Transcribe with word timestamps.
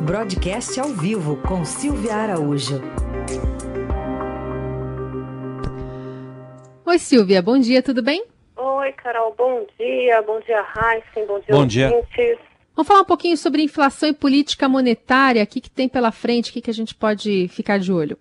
Broadcast 0.00 0.80
ao 0.80 0.88
vivo 0.88 1.36
com 1.46 1.62
Silvia 1.62 2.14
Araújo. 2.14 2.80
Oi, 6.86 6.98
Silvia, 6.98 7.42
bom 7.42 7.58
dia, 7.58 7.82
tudo 7.82 8.02
bem? 8.02 8.24
Oi, 8.56 8.92
Carol, 8.92 9.34
bom 9.36 9.66
dia. 9.78 10.22
Bom 10.22 10.40
dia, 10.40 10.64
Heisen, 10.74 11.26
bom 11.26 11.38
dia, 11.40 11.54
Bom 11.54 11.66
dia. 11.66 12.38
Vamos 12.74 12.88
falar 12.88 13.02
um 13.02 13.04
pouquinho 13.04 13.36
sobre 13.36 13.62
inflação 13.62 14.08
e 14.08 14.14
política 14.14 14.66
monetária. 14.70 15.44
O 15.44 15.46
que, 15.46 15.60
que 15.60 15.70
tem 15.70 15.86
pela 15.86 16.10
frente? 16.10 16.48
O 16.50 16.54
que, 16.54 16.62
que 16.62 16.70
a 16.70 16.74
gente 16.74 16.94
pode 16.94 17.48
ficar 17.48 17.78
de 17.78 17.92
olho? 17.92 18.16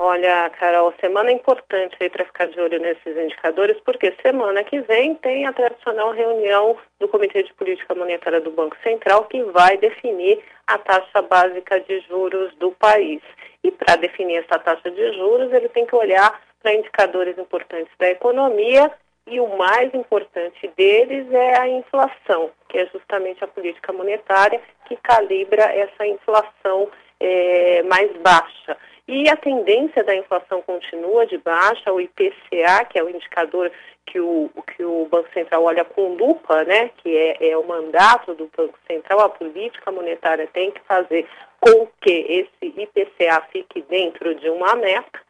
Olha, 0.00 0.50
Carol, 0.50 0.92
semana 1.00 1.32
importante 1.32 1.96
aí 2.00 2.08
para 2.08 2.24
ficar 2.24 2.46
de 2.46 2.60
olho 2.60 2.78
nesses 2.80 3.16
indicadores, 3.16 3.76
porque 3.84 4.14
semana 4.22 4.62
que 4.62 4.80
vem 4.80 5.14
tem 5.16 5.46
a 5.46 5.52
tradicional 5.52 6.12
reunião 6.12 6.76
do 7.00 7.08
Comitê 7.08 7.42
de 7.42 7.52
Política 7.54 7.94
Monetária 7.94 8.40
do 8.40 8.50
Banco 8.50 8.76
Central, 8.82 9.24
que 9.24 9.42
vai 9.44 9.76
definir 9.76 10.40
a 10.66 10.78
taxa 10.78 11.22
básica 11.22 11.80
de 11.80 12.00
juros 12.00 12.54
do 12.56 12.70
país. 12.72 13.20
E 13.64 13.72
para 13.72 13.96
definir 13.96 14.44
essa 14.44 14.58
taxa 14.58 14.90
de 14.90 15.12
juros, 15.14 15.52
ele 15.52 15.68
tem 15.68 15.84
que 15.84 15.96
olhar 15.96 16.40
para 16.62 16.74
indicadores 16.74 17.36
importantes 17.38 17.92
da 17.98 18.08
economia 18.08 18.90
e 19.26 19.40
o 19.40 19.56
mais 19.56 19.92
importante 19.94 20.70
deles 20.76 21.30
é 21.32 21.58
a 21.58 21.68
inflação, 21.68 22.50
que 22.68 22.78
é 22.78 22.86
justamente 22.86 23.44
a 23.44 23.46
política 23.46 23.92
monetária 23.92 24.60
que 24.86 24.96
calibra 24.96 25.64
essa 25.64 26.06
inflação 26.06 26.88
eh, 27.20 27.82
mais 27.82 28.10
baixa. 28.18 28.76
E 29.08 29.26
a 29.30 29.36
tendência 29.36 30.04
da 30.04 30.14
inflação 30.14 30.60
continua 30.60 31.26
de 31.26 31.38
baixa, 31.38 31.90
o 31.90 31.98
IPCA, 31.98 32.84
que 32.90 32.98
é 32.98 33.02
o 33.02 33.08
indicador 33.08 33.72
que 34.04 34.20
o, 34.20 34.50
que 34.76 34.84
o 34.84 35.06
Banco 35.10 35.32
Central 35.32 35.64
olha 35.64 35.82
com 35.82 36.14
lupa, 36.14 36.62
né, 36.64 36.90
que 36.98 37.16
é, 37.16 37.50
é 37.50 37.56
o 37.56 37.66
mandato 37.66 38.34
do 38.34 38.50
Banco 38.54 38.78
Central, 38.86 39.20
a 39.20 39.28
política 39.30 39.90
monetária 39.90 40.46
tem 40.52 40.70
que 40.70 40.80
fazer 40.82 41.26
com 41.58 41.88
que 42.02 42.10
esse 42.10 42.80
IPCA 42.80 43.40
fique 43.50 43.80
dentro 43.88 44.34
de 44.34 44.50
uma 44.50 44.74
meta. 44.76 45.20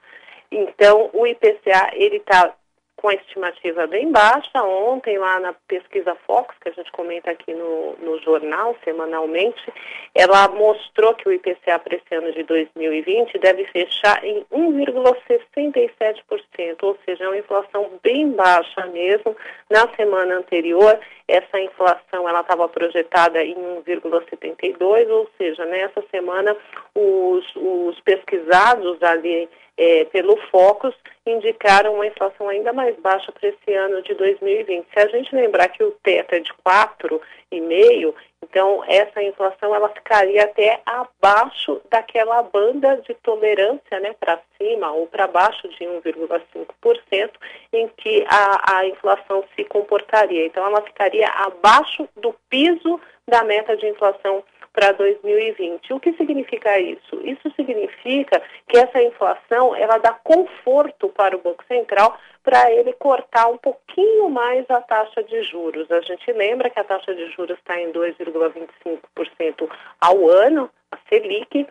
Então, 0.50 1.10
o 1.12 1.24
IPCA, 1.24 1.90
ele 1.92 2.16
está 2.16 2.52
com 2.98 3.08
a 3.08 3.14
estimativa 3.14 3.86
bem 3.86 4.10
baixa. 4.10 4.62
Ontem, 4.62 5.16
lá 5.18 5.38
na 5.40 5.54
pesquisa 5.66 6.14
Fox, 6.26 6.54
que 6.60 6.68
a 6.68 6.72
gente 6.72 6.92
comenta 6.92 7.30
aqui 7.30 7.54
no, 7.54 7.94
no 8.00 8.18
jornal 8.20 8.76
semanalmente, 8.84 9.72
ela 10.14 10.46
mostrou 10.48 11.14
que 11.14 11.26
o 11.28 11.32
IPCA 11.32 11.78
para 11.78 11.96
esse 11.96 12.14
ano 12.14 12.30
de 12.32 12.42
2020 12.42 13.38
deve 13.38 13.64
fechar 13.66 14.22
em 14.24 14.44
1,67%, 14.52 16.82
ou 16.82 16.98
seja, 17.04 17.24
é 17.24 17.28
uma 17.28 17.38
inflação 17.38 17.88
bem 18.02 18.32
baixa 18.32 18.86
mesmo. 18.86 19.36
Na 19.70 19.88
semana 19.94 20.36
anterior, 20.36 20.98
essa 21.28 21.60
inflação 21.60 22.26
ela 22.26 22.40
estava 22.40 22.66
projetada 22.68 23.44
em 23.44 23.54
1,72%, 23.54 25.10
ou 25.10 25.28
seja, 25.36 25.64
nessa 25.66 26.02
semana 26.10 26.56
os, 26.94 27.44
os 27.54 28.00
pesquisados 28.00 29.00
ali 29.02 29.48
é, 29.76 30.06
pelo 30.06 30.36
Focus 30.50 30.94
indicaram 31.24 31.94
uma 31.94 32.06
inflação 32.06 32.48
ainda 32.48 32.72
mais 32.72 32.96
baixa 32.96 33.30
para 33.30 33.48
esse 33.48 33.74
ano 33.74 34.02
de 34.02 34.14
2020. 34.14 34.86
Se 34.92 34.98
a 34.98 35.06
gente 35.06 35.34
lembrar 35.34 35.68
que 35.68 35.84
o 35.84 35.92
teto 36.02 36.34
é 36.34 36.40
de 36.40 36.52
4,5, 36.66 37.20
então 37.50 38.82
essa 38.86 39.22
inflação 39.22 39.74
ela 39.74 39.88
ficaria 39.88 40.44
até 40.44 40.80
abaixo 40.84 41.80
daquela 41.90 42.42
banda 42.42 42.96
de 43.06 43.14
tolerância, 43.14 44.00
né, 44.00 44.14
para 44.18 44.40
cima 44.56 44.90
ou 44.92 45.06
para 45.06 45.26
baixo 45.26 45.68
de 45.68 45.84
1,5%, 45.84 47.30
em 47.72 47.88
que 47.88 48.24
a, 48.28 48.78
a 48.78 48.86
inflação 48.86 49.44
se 49.54 49.64
comportaria. 49.64 50.46
Então 50.46 50.64
ela 50.64 50.82
ficaria 50.82 51.28
abaixo 51.28 52.08
do 52.16 52.34
piso 52.48 53.00
da 53.26 53.44
meta 53.44 53.76
de 53.76 53.86
inflação 53.86 54.42
para 54.72 54.92
2020. 54.92 55.92
O 55.92 56.00
que 56.00 56.12
significa 56.14 56.78
isso? 56.78 57.20
Isso 57.22 57.50
significa 57.56 58.42
que 58.68 58.78
essa 58.78 59.02
inflação 59.02 59.74
ela 59.74 59.98
dá 59.98 60.12
conforto 60.12 61.08
para 61.08 61.36
o 61.36 61.40
Banco 61.40 61.64
Central 61.66 62.18
para 62.42 62.70
ele 62.72 62.92
cortar 62.94 63.48
um 63.48 63.58
pouquinho 63.58 64.30
mais 64.30 64.64
a 64.70 64.80
taxa 64.80 65.22
de 65.22 65.42
juros. 65.42 65.90
A 65.90 66.00
gente 66.00 66.32
lembra 66.32 66.70
que 66.70 66.80
a 66.80 66.84
taxa 66.84 67.14
de 67.14 67.30
juros 67.32 67.58
está 67.58 67.78
em 67.80 67.92
2,25% 67.92 69.70
ao 70.00 70.28
ano, 70.28 70.70
a 70.90 70.98
Selic, 71.08 71.66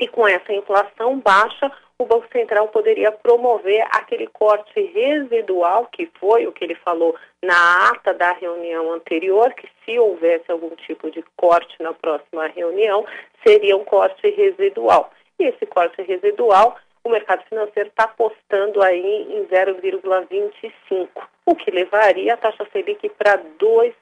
e 0.00 0.08
com 0.08 0.26
essa 0.26 0.52
inflação 0.52 1.20
baixa, 1.20 1.70
o 2.02 2.06
Banco 2.06 2.26
Central 2.32 2.68
poderia 2.68 3.12
promover 3.12 3.86
aquele 3.92 4.26
corte 4.26 4.80
residual, 4.80 5.86
que 5.86 6.10
foi 6.18 6.46
o 6.46 6.52
que 6.52 6.64
ele 6.64 6.74
falou 6.74 7.14
na 7.42 7.90
ata 7.90 8.12
da 8.12 8.32
reunião 8.32 8.92
anterior, 8.92 9.52
que 9.54 9.68
se 9.84 9.98
houvesse 9.98 10.50
algum 10.50 10.70
tipo 10.70 11.10
de 11.10 11.24
corte 11.36 11.74
na 11.80 11.92
próxima 11.92 12.48
reunião, 12.48 13.06
seria 13.46 13.76
um 13.76 13.84
corte 13.84 14.28
residual. 14.30 15.12
E 15.38 15.44
esse 15.44 15.64
corte 15.66 16.02
residual, 16.02 16.76
o 17.04 17.08
mercado 17.08 17.44
financeiro 17.48 17.88
está 17.88 18.04
apostando 18.04 18.82
aí 18.82 19.26
em 19.30 19.44
0,25, 19.46 21.08
o 21.46 21.54
que 21.54 21.70
levaria 21.70 22.34
a 22.34 22.36
taxa 22.36 22.66
Selic 22.72 23.08
para 23.10 23.38
2% 23.58 23.94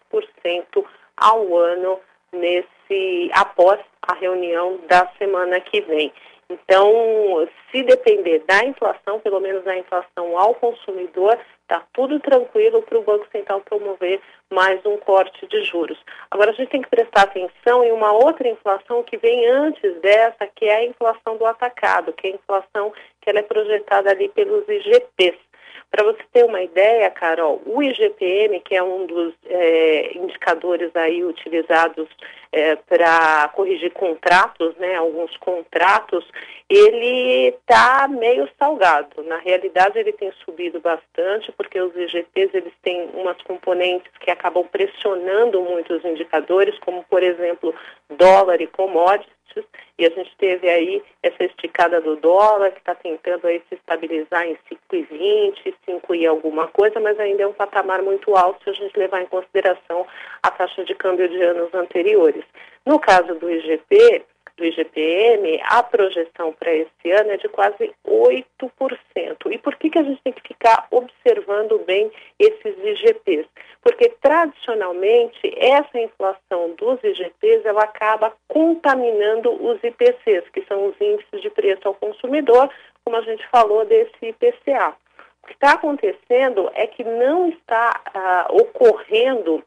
ao 1.16 1.56
ano 1.56 2.00
nesse 2.32 3.30
após 3.34 3.80
a 4.02 4.14
reunião 4.14 4.78
da 4.88 5.06
semana 5.18 5.60
que 5.60 5.80
vem. 5.82 6.12
Então, 6.50 7.48
se 7.70 7.84
depender 7.84 8.40
da 8.40 8.64
inflação, 8.64 9.20
pelo 9.20 9.38
menos 9.38 9.64
a 9.68 9.78
inflação 9.78 10.36
ao 10.36 10.52
consumidor, 10.56 11.38
está 11.62 11.80
tudo 11.92 12.18
tranquilo 12.18 12.82
para 12.82 12.98
o 12.98 13.04
Banco 13.04 13.24
Central 13.30 13.60
promover 13.60 14.20
mais 14.52 14.84
um 14.84 14.96
corte 14.96 15.46
de 15.46 15.62
juros. 15.62 15.96
Agora, 16.28 16.50
a 16.50 16.54
gente 16.54 16.70
tem 16.70 16.82
que 16.82 16.90
prestar 16.90 17.22
atenção 17.22 17.84
em 17.84 17.92
uma 17.92 18.10
outra 18.10 18.48
inflação 18.48 19.04
que 19.04 19.16
vem 19.16 19.46
antes 19.46 20.00
dessa, 20.00 20.44
que 20.48 20.64
é 20.64 20.78
a 20.78 20.84
inflação 20.84 21.36
do 21.36 21.46
atacado, 21.46 22.12
que 22.12 22.26
é 22.26 22.30
a 22.32 22.34
inflação 22.34 22.92
que 23.20 23.30
ela 23.30 23.38
é 23.38 23.42
projetada 23.42 24.10
ali 24.10 24.28
pelos 24.30 24.68
IGPs. 24.68 25.38
Para 25.90 26.04
você 26.04 26.22
ter 26.32 26.44
uma 26.44 26.62
ideia, 26.62 27.10
Carol, 27.10 27.60
o 27.66 27.82
IGPM, 27.82 28.60
que 28.60 28.76
é 28.76 28.82
um 28.82 29.06
dos 29.06 29.34
é, 29.44 30.16
indicadores 30.16 30.94
aí 30.94 31.24
utilizados 31.24 32.08
é, 32.52 32.76
para 32.76 33.48
corrigir 33.54 33.92
contratos, 33.92 34.76
né, 34.76 34.94
alguns 34.94 35.36
contratos, 35.38 36.24
ele 36.68 37.48
está 37.48 38.06
meio 38.08 38.48
salgado. 38.56 39.22
Na 39.24 39.38
realidade, 39.38 39.98
ele 39.98 40.12
tem 40.12 40.32
subido 40.44 40.80
bastante, 40.80 41.50
porque 41.52 41.80
os 41.80 41.94
IGPs 41.96 42.54
eles 42.54 42.72
têm 42.82 43.10
umas 43.14 43.40
componentes 43.42 44.12
que 44.20 44.30
acabam 44.30 44.64
pressionando 44.64 45.60
muito 45.60 45.94
os 45.94 46.04
indicadores, 46.04 46.78
como, 46.78 47.04
por 47.10 47.22
exemplo, 47.22 47.74
dólar 48.08 48.60
e 48.60 48.68
commodities, 48.68 49.39
e 49.98 50.06
a 50.06 50.10
gente 50.10 50.34
teve 50.36 50.68
aí 50.68 51.02
essa 51.22 51.44
esticada 51.44 52.00
do 52.00 52.16
dólar, 52.16 52.70
que 52.72 52.78
está 52.78 52.94
tentando 52.94 53.46
aí 53.46 53.62
se 53.68 53.74
estabilizar 53.74 54.46
em 54.46 54.56
5,20, 54.92 55.74
5 55.84 56.14
e 56.14 56.26
alguma 56.26 56.68
coisa, 56.68 56.98
mas 57.00 57.18
ainda 57.18 57.42
é 57.42 57.46
um 57.46 57.52
patamar 57.52 58.02
muito 58.02 58.34
alto 58.36 58.62
se 58.64 58.70
a 58.70 58.72
gente 58.72 58.98
levar 58.98 59.22
em 59.22 59.26
consideração 59.26 60.06
a 60.42 60.50
taxa 60.50 60.84
de 60.84 60.94
câmbio 60.94 61.28
de 61.28 61.42
anos 61.42 61.72
anteriores. 61.74 62.44
No 62.86 62.98
caso 62.98 63.34
do 63.34 63.50
IGP, 63.50 64.24
do 64.60 64.66
IGPM, 64.66 65.58
a 65.64 65.82
projeção 65.82 66.52
para 66.52 66.72
esse 66.72 67.10
ano 67.10 67.30
é 67.30 67.38
de 67.38 67.48
quase 67.48 67.92
8%. 68.06 68.44
E 69.50 69.58
por 69.58 69.74
que, 69.76 69.88
que 69.88 69.98
a 69.98 70.02
gente 70.02 70.22
tem 70.22 70.32
que 70.34 70.46
ficar 70.46 70.86
observando 70.90 71.78
bem 71.86 72.12
esses 72.38 72.76
IGPs? 72.78 73.46
Porque 73.82 74.10
tradicionalmente 74.20 75.40
essa 75.56 75.98
inflação 75.98 76.74
dos 76.76 77.02
IGPs 77.02 77.64
ela 77.64 77.84
acaba 77.84 78.34
contaminando 78.46 79.50
os 79.50 79.82
IPCs, 79.82 80.48
que 80.52 80.62
são 80.66 80.88
os 80.88 81.00
índices 81.00 81.40
de 81.40 81.48
preço 81.48 81.88
ao 81.88 81.94
consumidor, 81.94 82.70
como 83.02 83.16
a 83.16 83.22
gente 83.22 83.46
falou 83.48 83.86
desse 83.86 84.12
IPCA. 84.20 84.94
O 85.42 85.46
que 85.46 85.54
está 85.54 85.72
acontecendo 85.72 86.70
é 86.74 86.86
que 86.86 87.02
não 87.02 87.48
está 87.48 87.98
ah, 88.14 88.46
ocorrendo 88.50 89.64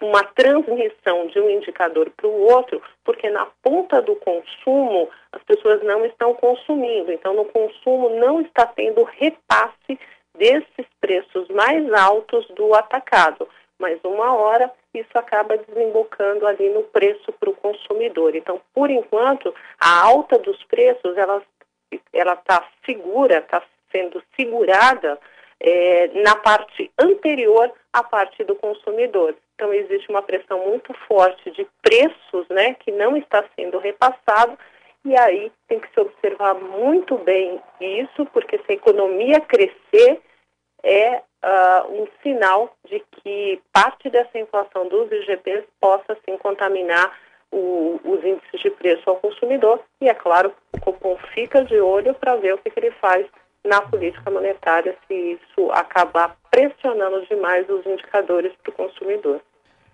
uma 0.00 0.22
transmissão 0.22 1.26
de 1.26 1.40
um 1.40 1.50
indicador 1.50 2.10
para 2.10 2.26
o 2.26 2.46
outro, 2.52 2.80
porque 3.04 3.28
na 3.28 3.46
ponta 3.62 4.00
do 4.00 4.14
consumo 4.16 5.08
as 5.32 5.42
pessoas 5.42 5.82
não 5.82 6.04
estão 6.04 6.34
consumindo. 6.34 7.12
Então, 7.12 7.34
no 7.34 7.44
consumo 7.46 8.10
não 8.10 8.40
está 8.40 8.66
tendo 8.66 9.02
repasse 9.04 9.98
desses 10.36 10.86
preços 11.00 11.48
mais 11.48 11.92
altos 11.92 12.46
do 12.48 12.74
atacado. 12.74 13.48
Mas 13.78 13.98
uma 14.04 14.34
hora 14.34 14.72
isso 14.92 15.16
acaba 15.16 15.56
desembocando 15.56 16.46
ali 16.46 16.68
no 16.70 16.82
preço 16.84 17.32
para 17.32 17.50
o 17.50 17.56
consumidor. 17.56 18.34
Então, 18.34 18.60
por 18.74 18.90
enquanto, 18.90 19.54
a 19.78 20.02
alta 20.04 20.38
dos 20.38 20.62
preços 20.64 21.16
ela 21.16 21.42
ela 22.12 22.34
está 22.34 22.68
segura, 22.84 23.38
está 23.38 23.62
sendo 23.90 24.22
segurada 24.36 25.18
é, 25.60 26.08
na 26.22 26.36
parte 26.36 26.90
anterior 26.98 27.72
à 27.92 28.02
parte 28.02 28.44
do 28.44 28.54
consumidor. 28.56 29.34
Então, 29.58 29.74
existe 29.74 30.08
uma 30.08 30.22
pressão 30.22 30.64
muito 30.68 30.94
forte 31.08 31.50
de 31.50 31.66
preços, 31.82 32.48
né, 32.48 32.74
que 32.74 32.92
não 32.92 33.16
está 33.16 33.44
sendo 33.56 33.76
repassado, 33.78 34.56
e 35.04 35.18
aí 35.18 35.50
tem 35.66 35.80
que 35.80 35.92
se 35.92 35.98
observar 35.98 36.54
muito 36.54 37.18
bem 37.18 37.60
isso, 37.80 38.24
porque 38.26 38.56
se 38.58 38.64
a 38.70 38.74
economia 38.74 39.40
crescer, 39.40 40.20
é 40.84 41.16
uh, 41.16 41.92
um 41.92 42.06
sinal 42.22 42.72
de 42.86 43.02
que 43.10 43.60
parte 43.72 44.08
dessa 44.08 44.38
inflação 44.38 44.86
dos 44.86 45.10
IGPs 45.10 45.64
possa, 45.80 46.16
sim, 46.24 46.36
contaminar 46.38 47.18
o, 47.50 47.98
os 48.04 48.24
índices 48.24 48.60
de 48.60 48.70
preço 48.70 49.10
ao 49.10 49.16
consumidor. 49.16 49.80
E, 50.00 50.08
é 50.08 50.14
claro, 50.14 50.54
o 50.72 50.80
Copom 50.80 51.16
fica 51.34 51.64
de 51.64 51.80
olho 51.80 52.14
para 52.14 52.36
ver 52.36 52.54
o 52.54 52.58
que, 52.58 52.70
que 52.70 52.78
ele 52.78 52.92
faz 52.92 53.26
na 53.64 53.80
política 53.82 54.30
monetária 54.30 54.96
se 55.06 55.14
isso 55.14 55.70
acabar 55.72 56.36
pressionando 56.50 57.26
demais 57.26 57.68
os 57.68 57.84
indicadores 57.86 58.52
para 58.62 58.70
o 58.70 58.74
consumidor. 58.74 59.40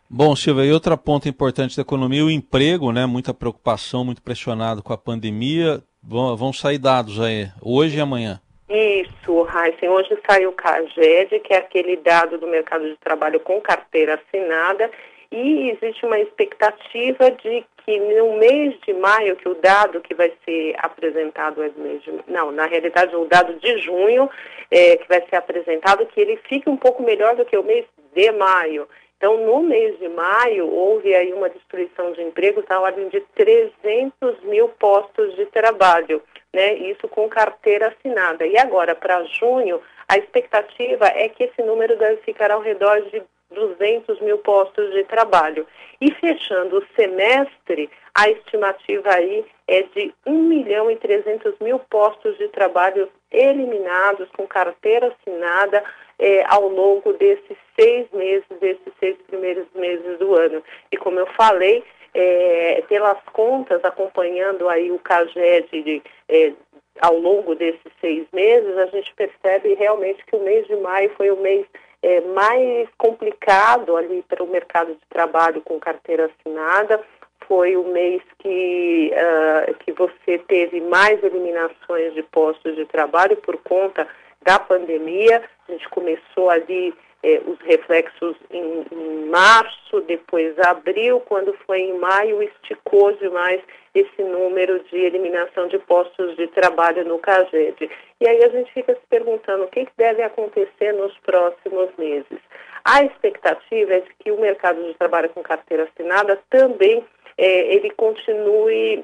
Bom, 0.08 0.37
Silvia, 0.37 0.64
e 0.64 0.72
outro 0.72 0.96
ponto 0.96 1.28
importante 1.28 1.76
da 1.76 1.82
economia, 1.82 2.25
o 2.25 2.31
emprego, 2.31 2.93
né? 2.93 3.06
Muita 3.06 3.34
preocupação, 3.34 4.05
muito 4.05 4.22
pressionado 4.22 4.82
com 4.82 4.93
a 4.93 4.99
pandemia. 4.99 5.82
Vão, 6.02 6.37
vão 6.37 6.52
sair 6.52 6.78
dados 6.78 7.20
aí, 7.20 7.49
hoje 7.62 7.96
e 7.99 8.00
amanhã. 8.00 8.40
Isso, 8.69 9.46
Heisen. 9.49 9.88
Hoje 9.88 10.16
saiu 10.28 10.50
o 10.50 10.52
CAGED, 10.52 11.40
que 11.40 11.52
é 11.52 11.58
aquele 11.58 11.96
dado 11.96 12.38
do 12.38 12.46
mercado 12.46 12.87
de 12.87 12.96
trabalho 12.96 13.40
com 13.40 13.61
carteira 13.61 14.14
assinada, 14.14 14.90
e 15.34 15.70
existe 15.70 16.06
uma 16.06 16.20
expectativa 16.20 17.31
de 17.31 17.64
que 17.84 17.98
no 17.98 18.38
mês 18.38 18.78
de 18.86 18.94
maio, 18.94 19.36
que 19.36 19.48
o 19.48 19.54
dado 19.56 20.00
que 20.00 20.14
vai 20.14 20.32
ser 20.44 20.75
apresentado 20.78 21.62
é 21.62 21.70
mês 21.76 22.02
de 22.02 22.12
não, 22.28 22.52
na 22.52 22.66
realidade 22.66 23.14
o 23.16 23.26
dado 23.26 23.54
de 23.54 23.78
junho 23.78 24.31
é, 24.70 24.96
que 24.96 25.08
vai 25.08 25.22
ser 25.28 25.36
apresentado, 25.36 26.06
que 26.06 26.20
ele 26.20 26.38
fique 26.48 26.70
um 26.70 26.76
pouco 26.76 27.02
melhor 27.02 27.34
do 27.34 27.44
que 27.44 27.58
o 27.58 27.64
mês 27.64 27.84
de 28.14 28.31
maio. 28.32 28.88
Então, 29.16 29.38
no 29.38 29.62
mês 29.62 29.98
de 29.98 30.08
maio, 30.08 30.69
houve 30.69 31.14
aí 31.14 31.32
uma 31.32 31.48
destruição 31.48 32.12
de 32.12 32.22
empregos 32.22 32.64
na 32.69 32.80
ordem 32.80 33.08
de 33.08 33.20
300 33.34 34.40
mil 34.44 34.69
postos 34.69 35.34
de 35.34 35.46
trabalho, 35.46 36.22
né? 36.52 36.75
Isso 36.75 37.08
com 37.08 37.28
carteira 37.28 37.88
assinada. 37.88 38.46
E 38.46 38.56
agora, 38.58 38.94
para 38.94 39.25
junho, 39.25 39.80
a 40.08 40.19
expectativa 40.19 41.06
é 41.06 41.28
que 41.28 41.44
esse 41.44 41.62
número 41.62 41.96
deve 41.96 42.16
ficar 42.22 42.50
ao 42.50 42.60
redor 42.60 43.00
de 43.10 43.22
200 43.54 44.20
mil 44.20 44.38
postos 44.38 44.92
de 44.92 45.04
trabalho. 45.04 45.66
E 46.00 46.12
fechando 46.12 46.78
o 46.78 46.86
semestre, 46.94 47.88
a 48.14 48.28
estimativa 48.28 49.10
aí 49.10 49.44
é 49.66 49.82
de 49.82 50.14
1 50.26 50.42
milhão 50.42 50.90
e 50.90 50.96
300 50.96 51.58
mil 51.60 51.78
postos 51.78 52.36
de 52.36 52.48
trabalho 52.48 53.08
eliminados 53.30 54.28
com 54.36 54.46
carteira 54.46 55.08
assinada 55.08 55.82
é, 56.18 56.44
ao 56.46 56.68
longo 56.68 57.12
desses 57.14 57.56
seis 57.78 58.06
meses, 58.12 58.46
desses 58.60 58.92
seis 59.00 59.16
primeiros 59.26 59.66
meses 59.74 60.18
do 60.18 60.34
ano. 60.34 60.62
E 60.92 60.96
como 60.96 61.18
eu 61.18 61.26
falei, 61.28 61.82
é, 62.14 62.82
pelas 62.88 63.18
contas, 63.32 63.84
acompanhando 63.84 64.68
aí 64.68 64.92
o 64.92 64.98
CAGED 64.98 65.82
de, 65.82 66.02
é, 66.28 66.52
ao 67.00 67.18
longo 67.18 67.54
desses 67.54 67.92
seis 68.00 68.26
meses, 68.32 68.76
a 68.78 68.86
gente 68.86 69.12
percebe 69.14 69.74
realmente 69.74 70.24
que 70.24 70.36
o 70.36 70.42
mês 70.42 70.66
de 70.66 70.76
maio 70.76 71.10
foi 71.16 71.30
o 71.30 71.36
mês 71.36 71.66
é, 72.04 72.20
mais 72.20 72.86
complicado 72.98 73.96
ali 73.96 74.22
para 74.28 74.44
o 74.44 74.46
mercado 74.46 74.92
de 74.92 75.06
trabalho 75.08 75.62
com 75.62 75.80
carteira 75.80 76.26
assinada. 76.26 77.00
Foi 77.48 77.76
o 77.76 77.84
mês 77.84 78.22
que, 78.38 79.10
uh, 79.12 79.74
que 79.78 79.92
você 79.92 80.38
teve 80.46 80.82
mais 80.82 81.22
eliminações 81.24 82.12
de 82.12 82.22
postos 82.24 82.76
de 82.76 82.84
trabalho 82.84 83.36
por 83.38 83.56
conta 83.56 84.06
da 84.42 84.58
pandemia. 84.58 85.42
A 85.66 85.72
gente 85.72 85.88
começou 85.88 86.50
ali 86.50 86.94
é, 87.25 87.41
os 87.47 87.59
reflexos 87.61 88.37
em, 88.50 88.85
em, 88.93 89.25
março, 89.26 90.03
depois 90.03 90.59
abril, 90.59 91.21
quando 91.21 91.56
foi 91.67 91.81
em 91.81 91.99
maio, 91.99 92.43
esticou 92.43 93.12
demais 93.12 93.62
esse 93.94 94.23
número 94.23 94.79
de 94.85 94.97
eliminação 94.97 95.67
de 95.69 95.79
postos 95.79 96.37
de 96.37 96.47
trabalho 96.49 97.03
no 97.06 97.19
CAGED. 97.19 97.91
E 98.21 98.29
aí 98.29 98.44
a 98.44 98.49
gente 98.50 98.71
fica 98.75 98.94
se 98.94 99.00
perguntando 99.09 99.65
o 99.65 99.69
que, 99.69 99.87
que 99.87 99.93
deve 99.97 100.23
acontecer 100.23 100.93
nos 100.93 101.17
próximos 101.21 101.88
meses. 101.97 102.38
A 102.85 103.03
expectativa 103.03 103.94
é 103.94 104.00
de 104.00 104.11
que 104.19 104.31
o 104.31 104.38
mercado 104.38 104.85
de 104.85 104.93
trabalho 104.94 105.31
com 105.31 105.43
carteira 105.43 105.85
assinada 105.85 106.38
também 106.50 107.03
é, 107.38 107.75
ele 107.75 107.91
continue 107.91 109.03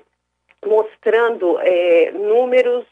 mostrando 0.66 1.58
é, 1.60 2.10
números 2.10 2.84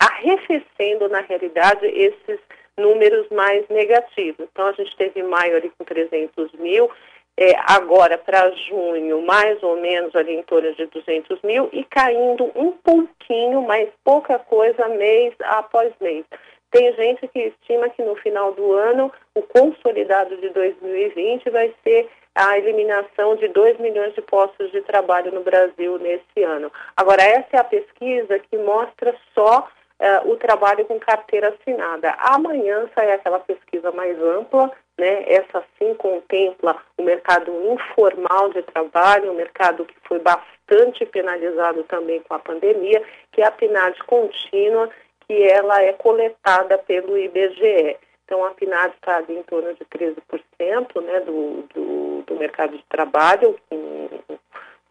arrefecendo, 0.00 1.08
na 1.08 1.20
realidade, 1.20 1.86
esses 1.86 2.38
números 2.78 3.28
mais 3.30 3.66
negativos. 3.68 4.46
Então, 4.50 4.66
a 4.66 4.72
gente 4.72 4.96
teve 4.96 5.22
maio 5.22 5.56
ali 5.56 5.70
com 5.76 5.84
300 5.84 6.52
mil, 6.52 6.90
é, 7.36 7.52
agora 7.66 8.16
para 8.16 8.50
junho, 8.50 9.22
mais 9.22 9.60
ou 9.62 9.76
menos 9.76 10.14
ali 10.14 10.34
em 10.34 10.42
torno 10.42 10.72
de 10.74 10.86
200 10.86 11.42
mil, 11.42 11.68
e 11.72 11.84
caindo 11.84 12.50
um 12.54 12.72
pouquinho, 12.72 13.62
mas 13.62 13.88
pouca 14.04 14.38
coisa, 14.38 14.88
mês 14.88 15.34
após 15.40 15.92
mês. 16.00 16.24
Tem 16.70 16.92
gente 16.94 17.26
que 17.28 17.38
estima 17.38 17.88
que 17.88 18.02
no 18.02 18.16
final 18.16 18.52
do 18.52 18.72
ano, 18.72 19.12
o 19.34 19.42
consolidado 19.42 20.36
de 20.36 20.48
2020 20.48 21.48
vai 21.50 21.72
ser 21.84 22.08
a 22.34 22.58
eliminação 22.58 23.36
de 23.36 23.46
2 23.46 23.78
milhões 23.78 24.12
de 24.14 24.22
postos 24.22 24.72
de 24.72 24.80
trabalho 24.82 25.30
no 25.30 25.42
Brasil 25.42 25.98
nesse 25.98 26.42
ano. 26.42 26.72
Agora, 26.96 27.22
essa 27.22 27.48
é 27.52 27.58
a 27.58 27.64
pesquisa 27.64 28.40
que 28.40 28.58
mostra 28.58 29.14
só 29.32 29.68
uh, 30.04 30.30
o 30.30 30.36
trabalho 30.36 30.84
com 30.84 31.00
carteira 31.00 31.48
assinada. 31.48 32.14
Amanhã 32.18 32.88
sai 32.94 33.10
aquela 33.12 33.40
pesquisa 33.40 33.90
mais 33.92 34.20
ampla, 34.20 34.70
né? 34.98 35.24
essa 35.26 35.64
sim 35.78 35.94
contempla 35.94 36.76
o 36.98 37.02
mercado 37.02 37.50
informal 37.72 38.50
de 38.50 38.62
trabalho, 38.62 39.32
um 39.32 39.36
mercado 39.36 39.84
que 39.84 39.94
foi 40.06 40.18
bastante 40.20 41.06
penalizado 41.06 41.82
também 41.84 42.20
com 42.20 42.34
a 42.34 42.38
pandemia, 42.38 43.02
que 43.32 43.40
é 43.40 43.46
a 43.46 43.50
PNAD 43.50 43.98
contínua, 44.04 44.90
que 45.26 45.42
ela 45.42 45.82
é 45.82 45.92
coletada 45.94 46.78
pelo 46.78 47.16
IBGE. 47.16 47.96
Então, 48.24 48.44
a 48.44 48.50
PNAD 48.50 48.94
está 48.94 49.22
em 49.28 49.42
torno 49.42 49.74
de 49.74 49.84
13% 49.84 51.02
né, 51.02 51.20
do, 51.20 51.64
do, 51.74 52.22
do 52.26 52.36
mercado 52.36 52.76
de 52.76 52.84
trabalho, 52.88 53.58
com, 53.68 54.08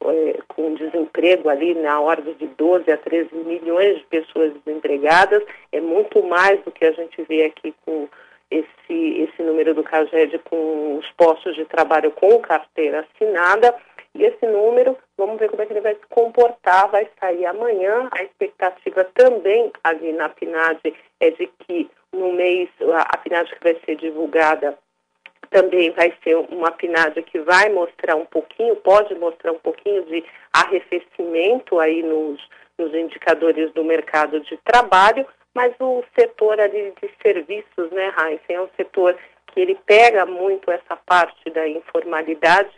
é, 0.09 0.39
com 0.47 0.73
desemprego 0.73 1.49
ali 1.49 1.73
na 1.73 1.99
ordem 1.99 2.33
de 2.33 2.47
12 2.47 2.91
a 2.91 2.97
13 2.97 3.35
milhões 3.35 3.97
de 3.97 4.03
pessoas 4.05 4.53
desempregadas. 4.53 5.43
É 5.71 5.79
muito 5.79 6.21
mais 6.23 6.61
do 6.63 6.71
que 6.71 6.85
a 6.85 6.91
gente 6.91 7.21
vê 7.23 7.45
aqui 7.45 7.73
com 7.85 8.07
esse, 8.49 8.67
esse 8.89 9.41
número 9.41 9.73
do 9.73 9.83
CAGED 9.83 10.39
com 10.49 10.97
os 10.97 11.09
postos 11.11 11.55
de 11.55 11.65
trabalho 11.65 12.11
com 12.11 12.39
carteira 12.39 13.01
assinada. 13.01 13.75
E 14.15 14.23
esse 14.23 14.45
número, 14.45 14.95
vamos 15.17 15.39
ver 15.39 15.49
como 15.49 15.63
é 15.63 15.65
que 15.65 15.73
ele 15.73 15.81
vai 15.81 15.95
se 15.95 16.05
comportar, 16.07 16.87
vai 16.89 17.09
sair 17.19 17.47
amanhã. 17.47 18.09
A 18.11 18.23
expectativa 18.23 19.03
também 19.15 19.71
ali 19.83 20.13
na 20.13 20.29
PNAD 20.29 20.93
é 21.19 21.31
de 21.31 21.47
que 21.59 21.89
no 22.11 22.31
mês, 22.33 22.69
a, 22.79 23.17
PNAD 23.17 23.49
que 23.55 23.63
vai 23.63 23.75
ser 23.83 23.95
divulgada 23.95 24.77
também 25.53 25.91
vai 25.91 26.11
ser 26.23 26.35
uma 26.35 26.71
PNAD 26.71 27.21
que 27.21 27.39
vai 27.39 27.69
mostrar 27.69 28.15
um 28.15 28.25
pouquinho, 28.25 28.75
pode 28.77 29.13
mostrar 29.15 29.51
um 29.51 29.59
pouquinho 29.59 30.03
de 30.05 30.23
arrefecimento 30.51 31.79
aí 31.79 32.01
nos, 32.01 32.41
nos 32.77 32.93
indicadores 32.93 33.71
do 33.73 33.83
mercado 33.83 34.39
de 34.39 34.57
trabalho, 34.65 35.25
mas 35.53 35.71
o 35.79 36.03
setor 36.17 36.59
ali 36.59 36.91
de 36.99 37.09
serviços, 37.21 37.91
né, 37.91 38.11
Heinzen, 38.17 38.55
é 38.55 38.61
um 38.61 38.69
setor 38.75 39.15
que 39.47 39.59
ele 39.59 39.77
pega 39.85 40.25
muito 40.25 40.71
essa 40.71 40.95
parte 40.95 41.47
da 41.51 41.67
informalidade, 41.67 42.71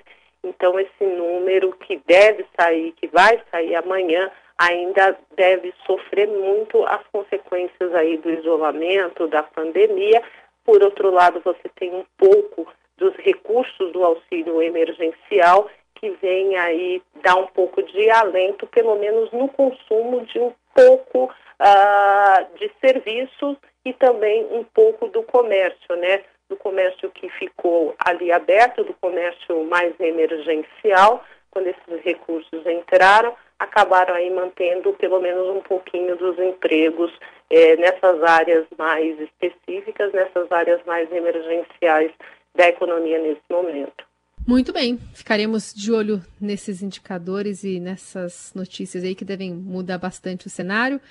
então 0.43 0.77
esse 0.77 1.05
número 1.05 1.71
que 1.71 2.01
deve 2.05 2.45
sair, 2.59 2.91
que 2.91 3.07
vai 3.07 3.41
sair 3.49 3.75
amanhã, 3.75 4.29
ainda 4.57 5.17
deve 5.35 5.73
sofrer 5.85 6.27
muito 6.27 6.85
as 6.85 7.01
consequências 7.07 7.93
aí 7.95 8.17
do 8.17 8.29
isolamento, 8.29 9.27
da 9.27 9.43
pandemia. 9.43 10.21
Por 10.65 10.83
outro 10.83 11.11
lado, 11.11 11.39
você 11.45 11.69
tem 11.75 11.93
um 11.93 12.03
pouco 12.17 12.67
dos 12.97 13.15
recursos 13.17 13.91
do 13.91 14.03
auxílio 14.03 14.61
emergencial 14.61 15.69
que 15.95 16.09
vem 16.21 16.57
aí 16.57 17.01
dar 17.23 17.35
um 17.35 17.47
pouco 17.47 17.81
de 17.83 18.09
alento, 18.09 18.67
pelo 18.67 18.97
menos 18.97 19.31
no 19.31 19.47
consumo 19.47 20.25
de 20.25 20.39
um 20.39 20.53
pouco 20.73 21.25
uh, 21.25 22.57
de 22.57 22.71
serviços 22.81 23.57
e 23.85 23.93
também 23.93 24.45
um 24.51 24.63
pouco 24.63 25.07
do 25.07 25.23
comércio, 25.23 25.95
né? 25.95 26.23
Do 26.49 26.57
comércio 26.57 27.09
que 27.11 27.29
ficou 27.29 27.95
ali 27.97 28.31
aberto, 28.31 28.83
do 28.83 28.93
comércio 28.95 29.63
mais 29.65 29.97
emergencial, 29.99 31.23
quando 31.49 31.67
esses 31.67 32.03
recursos 32.03 32.65
entraram, 32.65 33.35
acabaram 33.59 34.13
aí 34.13 34.29
mantendo 34.29 34.93
pelo 34.93 35.19
menos 35.19 35.47
um 35.49 35.61
pouquinho 35.61 36.15
dos 36.17 36.37
empregos 36.39 37.11
eh, 37.49 37.75
nessas 37.77 38.21
áreas 38.23 38.65
mais 38.77 39.19
específicas, 39.19 40.11
nessas 40.13 40.51
áreas 40.51 40.81
mais 40.85 41.11
emergenciais 41.11 42.11
da 42.53 42.67
economia 42.67 43.19
nesse 43.19 43.41
momento. 43.49 44.05
Muito 44.47 44.71
bem, 44.71 44.99
ficaremos 45.13 45.73
de 45.73 45.91
olho 45.91 46.21
nesses 46.39 46.83
indicadores 46.83 47.63
e 47.63 47.79
nessas 47.79 48.53
notícias 48.53 49.03
aí 49.03 49.15
que 49.15 49.25
devem 49.25 49.51
mudar 49.51 49.97
bastante 49.97 50.45
o 50.45 50.49
cenário. 50.49 51.01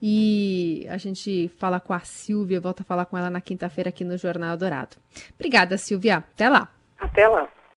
E 0.00 0.86
a 0.88 0.96
gente 0.96 1.48
fala 1.58 1.80
com 1.80 1.92
a 1.92 2.00
Silvia, 2.00 2.60
volta 2.60 2.82
a 2.82 2.86
falar 2.86 3.04
com 3.04 3.18
ela 3.18 3.28
na 3.28 3.40
quinta-feira 3.40 3.90
aqui 3.90 4.04
no 4.04 4.16
Jornal 4.16 4.56
Dourado. 4.56 4.96
Obrigada, 5.34 5.76
Silvia. 5.76 6.18
Até 6.18 6.48
lá. 6.48 6.68
Até 6.98 7.28
lá. 7.28 7.48